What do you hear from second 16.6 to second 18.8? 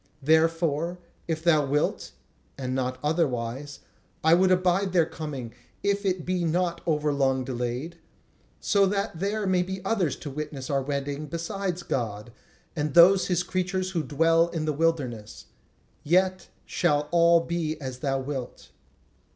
shall all be as thou wilt."